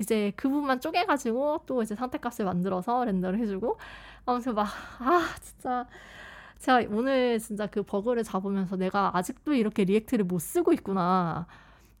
[0.00, 3.78] 이제 그 부분만 쪼개가지고 또 이제 상태값을 만들어서 render를 해주고
[4.26, 4.68] 아무튼 막
[5.00, 5.86] 아 진짜
[6.58, 11.46] 제가 오늘 진짜 그 버그를 잡으면서 내가 아직도 이렇게 React를 못 쓰고 있구나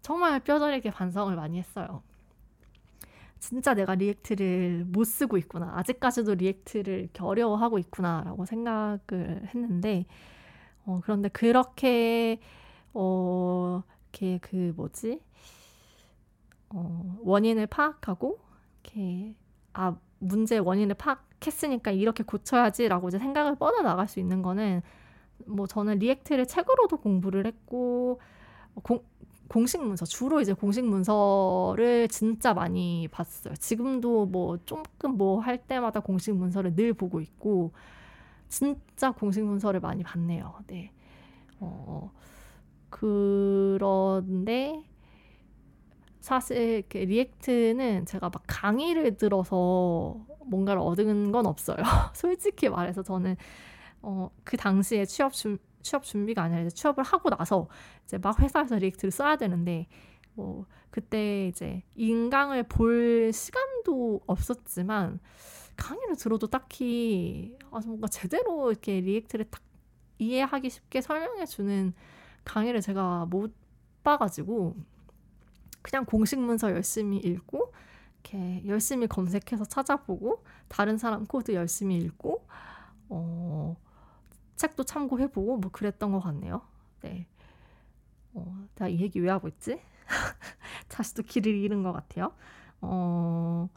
[0.02, 2.02] 정말 뼈저리게 반성을 많이 했어요.
[3.40, 5.72] 진짜 내가 React를 못 쓰고 있구나.
[5.76, 10.06] 아직까지도 React를 어려워하고 있구나라고 생각을 했는데,
[10.84, 12.40] 어, 그런데 그렇게,
[12.94, 15.20] 어, 이렇게 그 뭐지?
[16.70, 18.40] 어, 원인을 파악하고,
[18.84, 19.34] 이렇게,
[19.72, 24.82] 아, 문제 원인을 파악했으니까 이렇게 고쳐야지라고 이제 생각을 뻗어나갈 수 있는 거는,
[25.46, 28.20] 뭐 저는 React를 책으로도 공부를 했고,
[28.82, 29.04] 공,
[29.48, 33.54] 공식 문서 주로 이제 공식 문서를 진짜 많이 봤어요.
[33.56, 37.72] 지금도 뭐 조금 뭐 할 때마다 공식 문서를 늘 보고 있고
[38.48, 40.54] 진짜 공식 문서를 많이 봤네요.
[40.68, 40.92] 네.
[41.60, 42.12] 어,
[42.90, 44.84] 그런데
[46.20, 51.76] 사실 React는 제가 막 강의를 들어서 뭔가를 얻은 건 없어요.
[52.14, 53.36] 솔직히 말해서 저는
[54.02, 57.68] 어, 그 당시에 취업 준 취업 준비가 아니라 이제 취업을 하고 나서
[58.04, 59.86] 이제 막 회사에서 React를 써야 되는데
[60.34, 65.20] 뭐 그때 이제 인강을 볼 시간도 없었지만
[65.76, 69.62] 강의를 들어도 딱히 아 뭔가 제대로 이렇게 React를 딱
[70.18, 71.92] 이해하기 쉽게 설명해 주는
[72.44, 73.54] 강의를 제가 못
[74.02, 74.76] 봐가지고
[75.82, 77.72] 그냥 공식 문서 열심히 읽고
[78.22, 82.46] 이렇게 열심히 검색해서 찾아보고 다른 사람 코드 열심히 읽고
[83.08, 83.76] 어
[84.58, 86.62] 책도 참고해보고 뭐 그랬던 것 같네요.
[87.00, 87.26] 네.
[88.34, 89.80] 어, 나이 얘기 왜 하고 있지?
[90.88, 92.34] 다시 또 길을 잃은 것 같아요.
[92.80, 93.68] 어,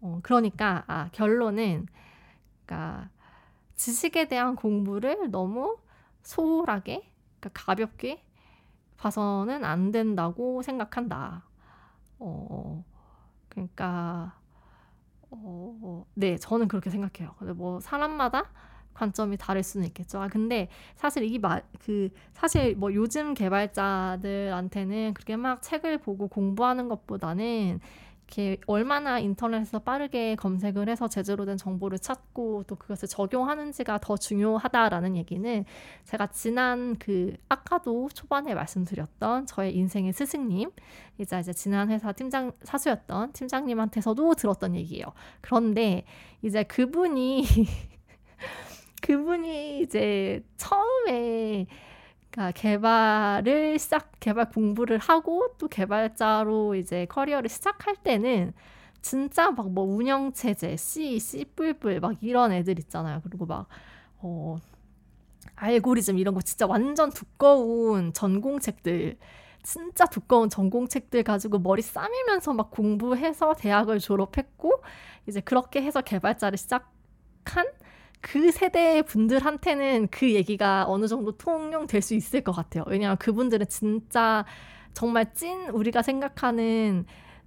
[0.00, 1.86] 어 그러니까 아, 결론은
[2.64, 3.10] 그러니까
[3.74, 5.78] 지식에 대한 공부를 너무
[6.22, 8.24] 소홀하게, 그러니까 가볍게
[8.96, 11.44] 봐서는 안 된다고 생각한다.
[12.20, 12.84] 어,
[13.48, 14.38] 그러니까
[15.30, 17.34] 어, 네, 저는 그렇게 생각해요.
[17.38, 18.44] 근데 뭐 사람마다
[18.94, 20.20] 관점이 다를 수는 있겠죠.
[20.22, 26.88] 아, 근데 사실 이게 마, 그 사실 뭐 요즘 개발자들한테는 그렇게 막 책을 보고 공부하는
[26.88, 27.80] 것보다는
[28.26, 35.16] 이렇게 얼마나 인터넷에서 빠르게 검색을 해서 제대로 된 정보를 찾고 또 그것을 적용하는지가 더 중요하다라는
[35.16, 35.64] 얘기는
[36.04, 40.70] 제가 지난 그 아까도 초반에 말씀드렸던 저의 인생의 스승님
[41.18, 45.06] 이제 이제 지난 회사 팀장 사수였던 팀장님한테서도 들었던 얘기예요.
[45.40, 46.04] 그런데
[46.42, 47.44] 이제 그분이
[49.04, 51.66] 그분이 이제 처음에
[52.30, 58.54] 그러니까 개발을 시작 개발 공부를 하고 또 개발자로 이제 커리어를 시작할 때는
[59.02, 61.44] 진짜 막 뭐 운영 체제 C, C
[62.00, 63.20] 막 이런 애들 있잖아요.
[63.24, 63.68] 그리고 막
[64.18, 64.56] 어,
[65.56, 69.18] 알고리즘 이런 거 진짜 완전 두꺼운 전공책들
[69.62, 74.82] 진짜 두꺼운 전공책들 가지고 머리 싸매면서 막 공부해서 대학을 졸업했고
[75.26, 77.66] 이제 그렇게 해서 개발자를 시작한
[78.26, 82.82] 그 세대 분들한테는 그 얘기가 어느 정도 통용될 수 있을 것 같아요.
[82.86, 84.46] 왜냐하면 그분들은 진짜
[84.94, 87.04] 정말 찐 우리가 생각하는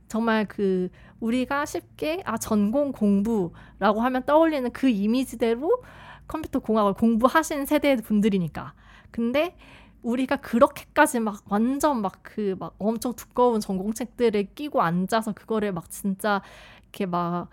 [0.08, 5.82] 정말 그 우리가 쉽게 아 전공 공부라고 하면 떠올리는 그 이미지대로
[6.28, 8.74] 컴퓨터 공학을 공부하신 세대 분들이니까.
[9.10, 9.58] 근데
[10.04, 16.44] 우리가 그렇게까지 막 완전 막 그막 그막 엄청 두꺼운 전공책들을 끼고 앉아서 그거를 막 진짜
[16.84, 17.50] 이렇게 막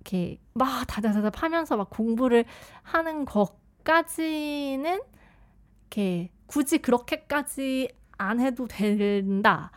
[0.00, 2.44] 이렇게 막 다다다다 파면서 막 공부를
[2.82, 5.00] 하는 것까지는
[5.82, 9.70] 이렇게 굳이 그렇게까지 안 해도 된다.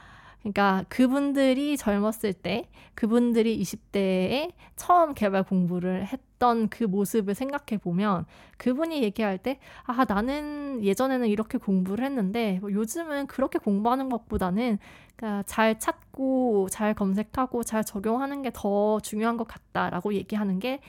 [0.44, 8.26] 그러니까 그분들이 젊었을 때, 그분들이 20대에 처음 개발 공부를 했던 그 모습을 생각해 보면
[8.58, 14.80] 그분이 얘기할 때, 아, 나는 예전에는 이렇게 공부를 했는데 뭐 요즘은 그렇게 공부하는 것보다는
[15.16, 20.80] 그러니까 잘 찾고 잘 검색하고 잘 적용하는 게 더 중요한 것 같다라고 얘기하는 게,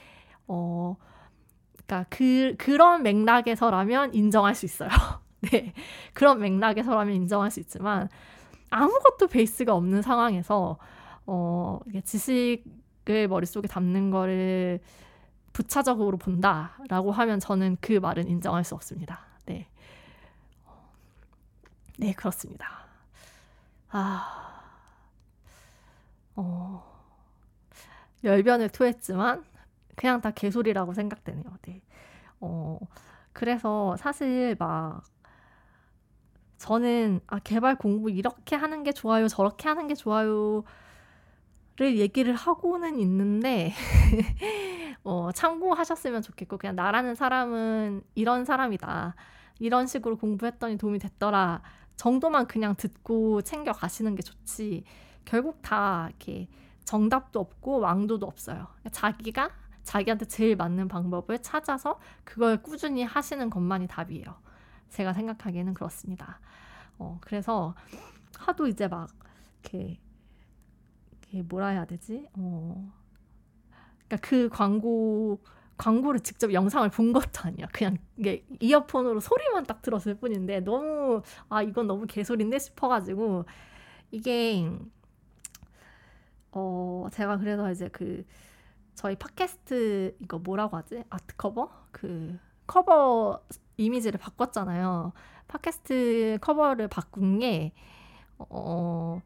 [0.49, 0.97] 어,
[1.87, 4.91] 그러니까 그, 그런 맥락에서라면 인정할 수 있어요.
[5.53, 5.75] 네.
[6.15, 8.09] 그런 맥락에서라면 인정할 수 있지만,
[8.71, 10.79] 아무것도 베이스가 없는 상황에서
[11.27, 14.81] 어, 지식을 머릿속에 담는 거를
[15.53, 19.21] 부차적으로 본다라고 하면 저는 그 말은 인정할 수 없습니다.
[19.47, 19.69] 네.
[21.99, 22.84] 네, 그렇습니다.
[23.95, 24.61] 아,
[26.37, 26.83] 어,
[28.25, 29.45] 열변을 토했지만
[29.97, 31.45] 그냥 다 개소리라고 생각되네요.
[31.63, 31.83] 네.
[32.41, 32.79] 어,
[33.33, 35.03] 그래서 사실 막
[36.59, 40.65] 저는 아, 개발 공부 이렇게 하는 게 좋아요, 저렇게 하는 게 좋아요
[41.77, 43.73] 를 얘기를 하고는 있는데
[45.03, 49.17] 어, 참고하셨으면 좋겠고 그냥 나라는 사람은 이런 사람이다.
[49.59, 51.63] 이런 식으로 공부했더니 도움이 됐더라.
[51.97, 54.85] 정도만 그냥 듣고 챙겨 가시는 게 좋지.
[55.25, 56.49] 결국 다 이렇게
[56.85, 58.67] 정답도 없고 왕도도 없어요.
[58.91, 59.51] 자기가
[59.83, 64.25] 자기한테 제일 맞는 방법을 찾아서 그걸 꾸준히 하시는 것만이 답이에요.
[64.91, 66.41] 제가 생각하기에는 그렇습니다.
[66.99, 67.75] 어, 그래서
[68.39, 69.09] 하도 이제 막
[69.63, 70.01] 이렇게,
[71.11, 72.29] 이렇게 뭐라 해야 되지?
[72.35, 72.93] 어,
[74.07, 75.43] 그러니까 그 광고
[75.77, 77.67] 광고를 직접 영상을 본 것도 아니야.
[77.73, 83.45] 그냥 이게 이어폰으로 소리만 딱 들었을 뿐인데 너무 아 이건 너무 개소리인데 싶어가지고
[84.11, 84.71] 이게
[86.53, 88.25] 어 제가 그래서 이제 그
[88.95, 91.03] 저희 팟캐스트 이거 뭐라고 하지?
[91.11, 93.43] 아트 커버 그 커버
[93.77, 95.13] 이미지를 바꿨잖아요.
[95.49, 97.73] 팟캐스트 커버를 바꾼 게
[98.39, 99.21] 어,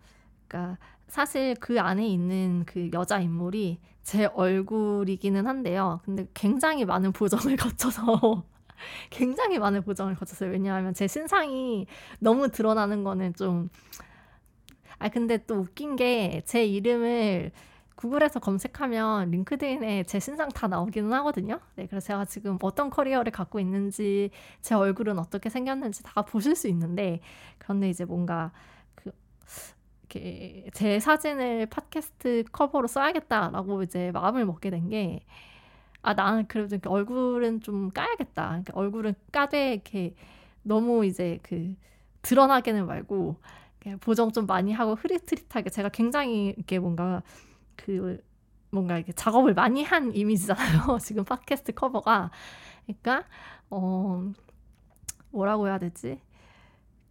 [0.49, 6.01] 그러니까 사실 그 안에 있는 그 여자 인물이 제 얼굴이기는 한데요.
[6.05, 8.45] 근데 굉장히 많은 보정을 거쳐서
[9.11, 10.51] 굉장히 많은 보정을 거쳤어요.
[10.51, 11.87] 왜냐하면 제 신상이
[12.21, 13.69] 너무 드러나는 거는 좀
[14.99, 17.53] 아, 근데 또 웃긴 게 제 이름을
[17.97, 21.61] 구글에서 검색하면 링크드인에 제 신상 다 나오기는 하거든요.
[21.75, 24.31] 네, 그래서 제가 지금 어떤 커리어를 갖고 있는지,
[24.63, 27.21] 제 얼굴은 어떻게 생겼는지 다 보실 수 있는데,
[27.59, 28.53] 그런데 이제 뭔가
[28.95, 29.11] 그,
[30.09, 35.21] 이렇게 제 사진을 팟캐스트 커버로 써야겠다라고 이제 마음을 먹게 된 게,
[36.03, 38.49] 아, 나는 그래도 얼굴은 좀 까야겠다.
[38.49, 40.15] 그러니까 얼굴은 까되 이렇게
[40.63, 41.75] 너무 이제 그
[42.23, 43.37] 드러나게는 말고,
[44.01, 47.23] 보정 좀 많이 하고 흐릿흐릿하게 제가 굉장히 이렇게 뭔가
[47.77, 48.23] 그
[48.71, 50.99] 뭔가 이렇게 작업을 많이 한 이미지잖아요.
[51.01, 52.31] 지금 팟캐스트 커버가.
[52.87, 53.25] 그러니까
[53.71, 54.31] 어
[55.31, 56.21] 뭐라고 해야 되지?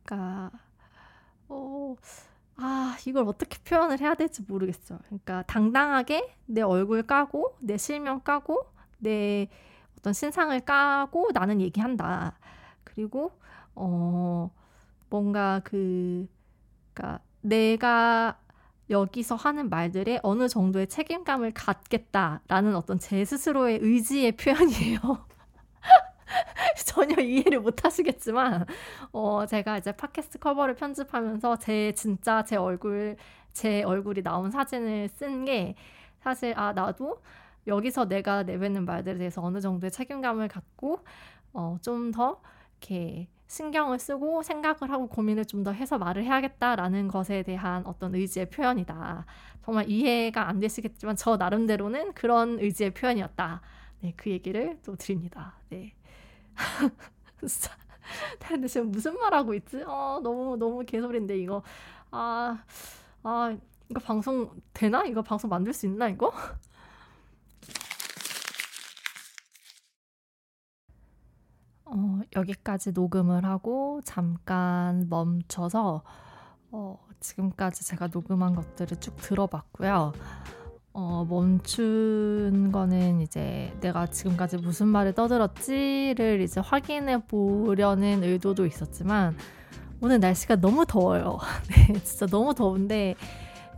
[0.04, 0.52] 그러니까
[1.50, 1.96] 어
[2.58, 5.00] 아, 이걸 어떻게 표현을 해야 될지 모르겠어요.
[5.06, 8.65] 그러니까 당당하게 내 얼굴 까고 내 실명 까고
[8.98, 9.48] 내
[9.98, 12.38] 어떤 신상을 까고 나는 얘기한다.
[12.84, 13.32] 그리고
[13.76, 14.50] 어
[15.10, 16.28] 뭔가 그
[16.93, 18.39] 그러니까 내가
[18.89, 25.00] 여기서 하는 말들에 어느 정도의 책임감을 갖겠다라는 어떤 제 스스로의 의지의 표현이에요.
[26.86, 28.66] 전혀 이해를 못 하시겠지만,
[29.12, 33.18] 어, 제가 이제 팟캐스트 커버를 편집하면서 제 진짜 제 얼굴,
[33.54, 35.76] 제 얼굴이 나온 사진을 쓴 게
[36.22, 37.22] 사실, 아, 나도
[37.68, 41.00] 여기서 내가 내뱉는 말들에 대해서 어느 정도의 책임감을 갖고,
[41.54, 42.42] 어, 좀 더
[42.80, 48.50] 이렇게 신경을 쓰고 생각을 하고 고민을 좀 더 해서 말을 해야겠다라는 것에 대한 어떤 의지의
[48.50, 49.26] 표현이다.
[49.66, 53.62] 정말 이해가 안 되시겠지만 저 나름대로는 그런 의지의 표현이었다.
[54.02, 55.60] 네, 그 얘기를 또 드립니다.
[55.70, 55.94] 네.
[57.39, 57.72] 진짜.
[58.48, 59.84] 근데 지금 무슨 말 하고 있지?
[59.84, 61.62] 어, 너무 너무 개소리인데 이거.
[62.12, 62.63] 아,
[63.24, 63.58] 아,
[63.89, 65.04] 이거 방송 되나?
[65.06, 66.32] 이거 방송 만들 수 있나 이거?
[71.86, 76.04] 어, 여기까지 녹음을 하고 잠깐 멈춰서
[76.72, 80.13] 어, 지금까지 제가 녹음한 것들을 쭉 들어봤고요.
[81.00, 89.38] 어, 멈춘 거는 이제 내가 지금까지 무슨 말을 떠들었지를 이제 확인해 보려는 의도도 있었지만
[90.02, 91.38] 오늘 날씨가 너무 더워요.
[91.70, 93.14] 네, 진짜 너무 더운데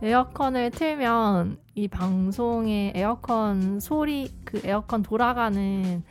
[0.00, 6.02] 에어컨을 틀면 이 방송의 에어컨 소리, 그 에어컨 돌아가는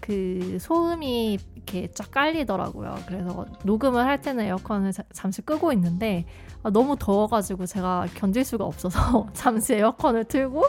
[0.00, 2.96] 그 소음이 이렇게 쫙 깔리더라고요.
[3.06, 6.26] 그래서 녹음을 할 때는 에어컨을 자, 잠시 끄고 있는데
[6.62, 10.64] 아, 너무 더워가지고 제가 견딜 수가 없어서 잠시 에어컨을 틀고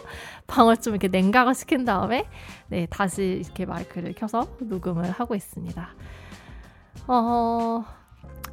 [0.47, 2.25] 방을 좀 이렇게 냉각을 시킨 다음에
[2.67, 5.89] 네 다시 이렇게 마이크를 켜서 녹음을 하고 있습니다.
[7.07, 7.83] 어.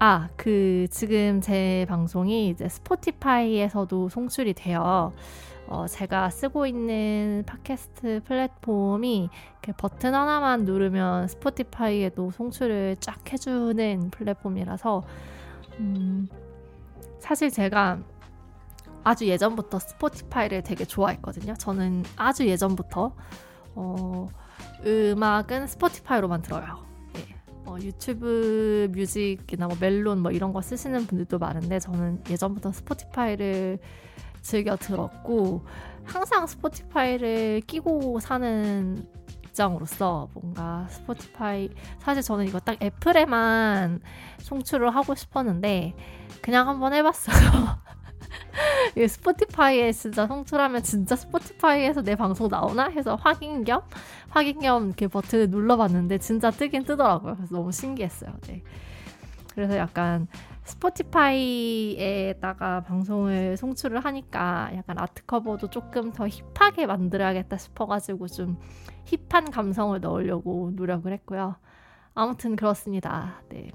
[0.00, 5.12] 아, 그, 지금 제 방송이 이제 스포티파이에서도 송출이 돼요.
[5.66, 9.28] 어, 제가 쓰고 있는 팟캐스트 플랫폼이
[9.76, 15.02] 버튼 하나만 누르면 스포티파이에도 송출을 쫙 해주는 플랫폼이라서
[15.80, 16.28] 음,
[17.20, 17.98] 사실 제가
[19.04, 21.54] 아주 예전부터 스포티파이를 되게 좋아했거든요.
[21.54, 23.14] 저는 아주 예전부터
[23.74, 24.28] 어,
[24.84, 26.84] 음악은 스포티파이로만 들어요.
[27.14, 27.36] 네.
[27.64, 33.78] 어, 유튜브 뮤직이나 뭐 멜론 뭐 이런 거 쓰시는 분들도 많은데 저는 예전부터 스포티파이를
[34.42, 35.64] 즐겨 들었고
[36.04, 39.06] 항상 스포티파이를 끼고 사는
[39.44, 44.00] 입장으로서 뭔가 스포티파이 사실 저는 이거 딱 애플에만
[44.38, 45.94] 송출을 하고 싶었는데
[46.40, 47.88] 그냥 한번 해봤어요.
[49.08, 53.82] 스포티파이에 진짜 송출하면 진짜 스포티파이에서 내 방송 나오나 해서 확인 겸
[54.30, 57.36] 확인 겸 이렇게 버튼을 눌러봤는데 진짜 뜨긴 뜨더라고요.
[57.36, 58.32] 그래서 너무 신기했어요.
[58.46, 58.62] 네.
[59.54, 60.26] 그래서 약간
[60.64, 68.58] 스포티파이에다가 방송을 송출을 하니까 약간 아트 커버도 조금 더 힙하게 만들어야겠다 싶어가지고 좀
[69.06, 71.56] 힙한 감성을 넣으려고 노력을 했고요.
[72.14, 73.40] 아무튼 그렇습니다.
[73.48, 73.72] 네.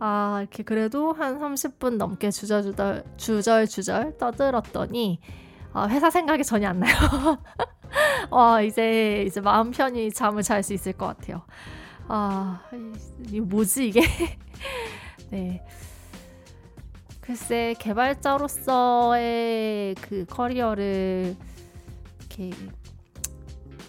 [0.00, 5.20] 아, 이렇게 그래도 한 30분 넘게 주절주절, 주절주절 떠들었더니,
[5.72, 6.94] 아, 회사 생각이 전혀 안 나요.
[8.30, 11.42] 와, 이제, 이제 마음 편히 잠을 잘 수 있을 것 같아요.
[12.06, 12.62] 아,
[13.30, 14.02] 이 뭐지, 이게?
[15.30, 15.64] 네.
[17.20, 19.16] 글쎄 개발자로서의
[19.96, 21.36] 그 커리어를
[22.20, 22.50] 이렇게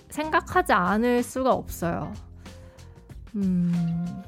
[0.09, 2.11] 생각하지 않을 수가 없어요.
[3.35, 4.21] 음,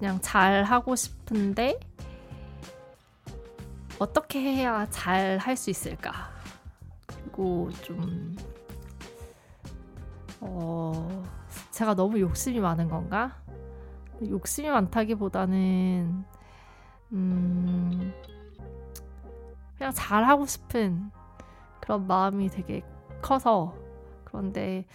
[0.00, 1.78] 그냥 잘 하고 싶은데
[3.98, 6.30] 어떻게 해야 잘 할 수 있을까?
[7.06, 8.34] 그리고 좀
[10.40, 11.22] 어,
[11.70, 13.36] 제가 너무 욕심이 많은 건가?
[14.26, 16.24] 욕심이 많다기보다는
[17.12, 18.14] 음
[19.76, 21.10] 그냥 잘 하고 싶은
[21.80, 22.82] 그런 마음이 되게
[23.20, 23.74] 커서
[24.24, 24.86] 그런데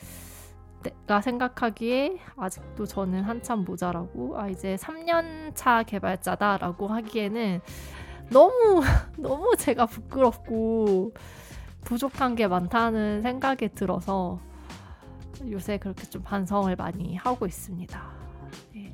[0.85, 7.61] 내가 생각하기에 아직도 저는 한참 모자라고 아 이제 3년차 개발자다라고 하기에는
[8.29, 8.81] 너무
[9.17, 11.13] 너무 제가 부끄럽고
[11.81, 14.39] 부족한 게 많다는 생각이 들어서
[15.49, 18.01] 요새 그렇게 좀 반성을 많이 하고 있습니다.
[18.73, 18.93] 네.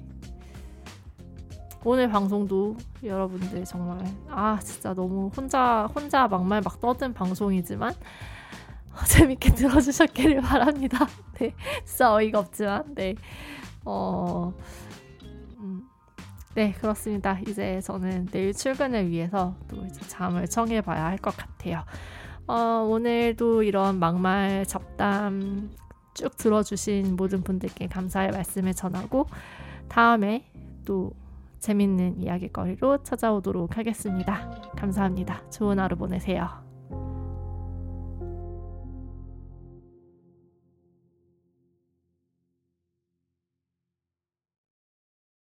[1.83, 7.93] 오늘 방송도 여러분들 정말 아 진짜 너무 혼자 혼자 막말 막 떠든 방송이지만
[9.07, 11.07] 재밌게 들어주셨기를 바랍니다.
[11.39, 11.53] 네,
[11.85, 13.15] 진짜 어이가 없지만 네,
[13.85, 14.53] 어,
[15.59, 15.83] 음,
[16.55, 17.39] 네 그렇습니다.
[17.47, 21.83] 이제 저는 내일 출근을 위해서 또 이제 잠을 청해봐야 할 것 같아요.
[22.47, 22.53] 어,
[22.89, 25.71] 오늘도 이런 막말 잡담
[26.13, 29.27] 쭉 들어주신 모든 분들께 감사의 말씀을 전하고
[29.87, 30.45] 다음에
[30.85, 31.11] 또
[31.59, 34.49] 재밌는 이야기거리로 찾아오도록 하겠습니다.
[34.75, 35.49] 감사합니다.
[35.51, 36.70] 좋은 하루 보내세요.